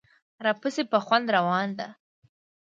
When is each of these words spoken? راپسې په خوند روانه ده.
راپسې 0.45 0.83
په 0.91 0.97
خوند 1.05 1.25
روانه 1.37 1.75
ده. 1.79 1.87